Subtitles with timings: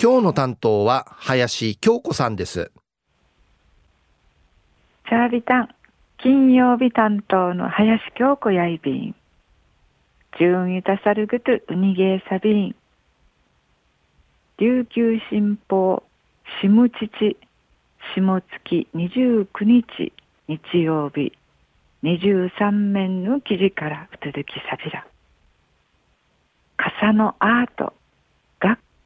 [0.00, 2.70] 今日の担当は林京子さんです。
[5.08, 5.68] チャービタン、
[6.18, 9.16] 金曜日担当の林京子やいびん。
[10.38, 12.76] 順位たさるぐとうにげーさびん。
[14.58, 16.04] 琉球新報、
[16.62, 17.36] 下父、
[18.14, 20.12] 下月29日、
[20.46, 21.32] 日曜日、
[22.04, 25.04] 23面の記事からうつづきさびら。
[26.76, 27.94] 傘のアート、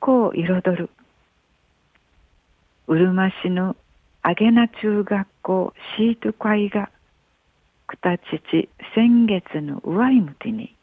[0.00, 0.90] 学校を彩る。
[2.88, 3.76] うるま市の
[4.22, 6.90] あげな中学校シート会が、
[7.86, 10.74] くたちち先月の上いむてに、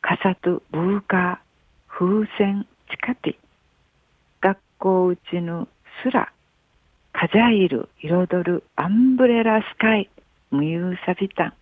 [0.00, 3.36] 傘とブーカー、風船、近て、
[4.40, 5.66] 学校うちの
[6.04, 6.32] すら、
[7.12, 10.08] かじゃいる彩るアンブレラスカイ、
[10.52, 11.54] 無有さびたん。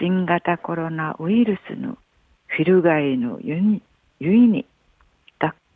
[0.00, 1.98] 新型コロナウイルスの
[2.46, 3.82] フィルガイのゆに、
[4.18, 4.64] ゆいに、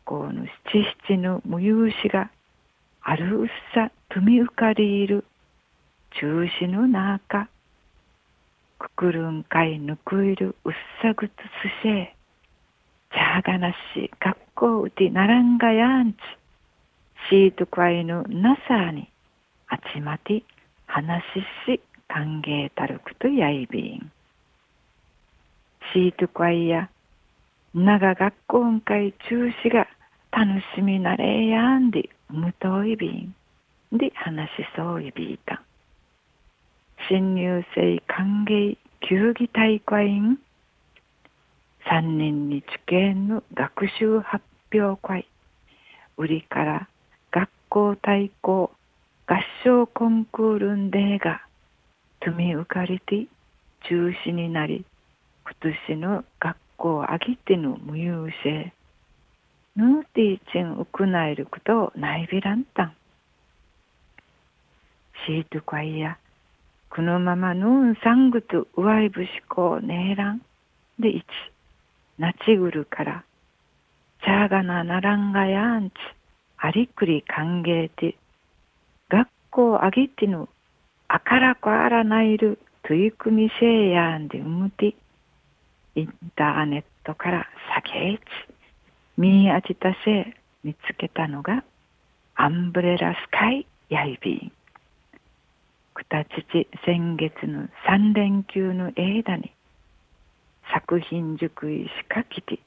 [0.09, 2.31] 学校の七七の無有しが、
[3.03, 5.23] あるうっさとみうかりいる、
[6.19, 7.47] 中止の中、
[8.79, 11.35] くくるんかいぬくいるうっさぐつす
[11.83, 12.15] せえ、
[13.11, 16.17] ちゃがなし学校うてならんがやんち、
[17.29, 19.07] シートかいぬなさに、
[19.67, 20.41] あちまて
[20.87, 21.23] 話
[21.65, 24.11] しし歓迎たるくとやいびん。
[25.93, 26.89] シート会いや、
[27.75, 29.87] 長学校会中止が
[30.31, 33.35] 楽しみなれやんで、無糖いびん
[33.91, 35.63] で話しそういびいた。
[37.09, 40.39] 新入生歓迎球技大会員。
[41.89, 45.27] 三人に知見の学習発表会。
[46.17, 46.87] 売りから
[47.31, 48.71] 学校対抗
[49.25, 51.41] 合唱コンクールンデーが
[52.19, 53.27] とみうかりて
[53.87, 54.85] 中止になり
[55.45, 58.73] 今年の学校あぎての無優勢。
[59.79, 62.93] ヌーティーチンウクナイルクとナイビランタン。
[65.25, 66.17] シートカイヤ
[66.89, 70.41] このままヌーンサングとウワイブシコネーラン
[70.99, 71.25] で一。
[72.17, 73.23] ナチグルから
[74.21, 75.95] チャーガナナランガヤンチ
[76.57, 78.17] ありくり歓迎て。
[79.07, 80.49] 学校あぎての
[81.07, 84.93] あからこあらないる取り組みせいやんでうむて。
[85.95, 87.47] インターネットから
[87.81, 88.58] 酒市。
[89.19, 91.65] 見当てたせ見つけたのが
[92.35, 94.51] アンブレラスカイヤイビン。
[95.93, 99.51] くたちち先月の3連休の間に
[100.71, 102.59] 作品塾医しかきて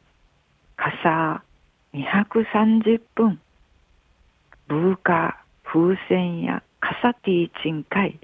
[0.76, 1.42] 傘
[1.94, 3.41] 230分
[4.68, 8.20] ブーカー風船や傘ティーチンカイ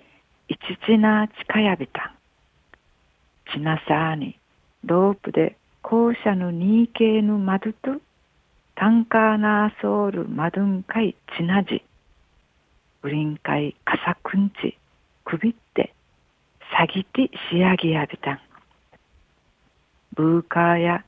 [0.48, 2.14] いちちなちかやびたん。
[3.54, 4.38] ちなさに
[4.84, 8.02] ロープで校舎の2系の窓と
[8.78, 11.82] タンカーナーソールマドンカイチナジ。
[13.02, 14.78] ウリンカイカサクンチ。
[15.24, 15.92] くびって。
[16.76, 18.40] さぎて仕上げやびたん。
[20.14, 21.04] ブーカーや。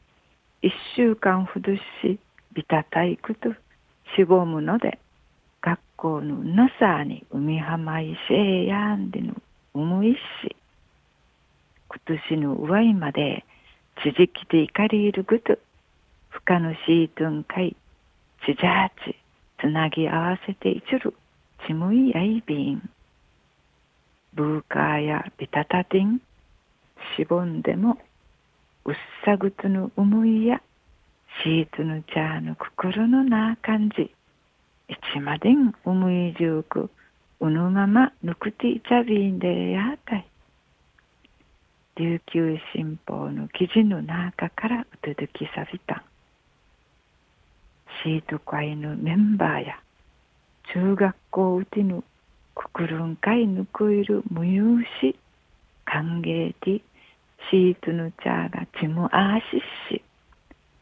[0.63, 2.19] 一週間ほどし。
[2.55, 3.51] ビタタイクと。
[4.17, 4.99] しごむので。
[5.63, 9.37] 学校のなさに海浜いせえやんでの。
[9.75, 10.57] 思いし。
[11.87, 13.45] 今年の上いまで。
[14.03, 15.57] ちじきて怒りいるぐと、
[16.31, 17.77] ふかのしいとんかい、
[18.47, 19.17] ちじゃち、
[19.61, 21.15] つなぎ合わせていちる、
[21.67, 22.91] ちむいやいびん。
[24.33, 26.21] ブーカーやビタタティン、
[27.17, 27.99] しぼんでも、
[28.85, 30.63] うっさぐつの思いや、
[31.43, 34.03] シーツのチャーの心のなあ感じ、
[34.89, 36.91] いちまでん思いじゅうく、
[37.41, 40.27] うぬままぬくていちゃびんでやあたい。
[41.97, 46.03] 琉球新報の記事の中からうつづきさびた
[48.03, 49.81] シート会のメンバーや
[50.73, 52.05] 中学校うちの
[52.55, 55.17] くくるん会ぬくいる無有し
[55.85, 56.83] 歓迎で
[57.51, 60.03] シートの茶がちむあしし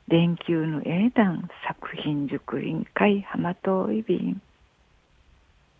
[0.09, 4.41] 連休の英断作品塾員会浜といびん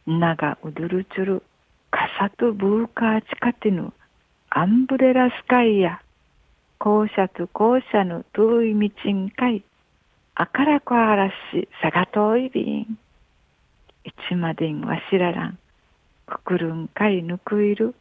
[0.07, 1.43] 長うどるちゅる
[1.91, 3.93] 傘とブーカーチカティヌ
[4.51, 6.01] アンブレラスカイや、
[6.79, 9.63] 校舎と校舎の遠い道んかい、
[10.41, 12.99] あからこあらし、さが遠いびん。
[14.05, 15.59] いちまでんわしららん、
[16.27, 17.93] くくるんかいぬくいる、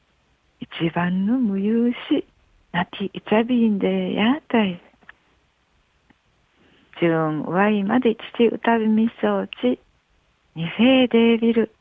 [0.60, 2.28] 一番の無有し、
[2.72, 4.80] なきいちゃびんでやたい。
[7.00, 9.80] じゅんわいまで父歌びみそうち、
[10.54, 11.72] にせいでびる、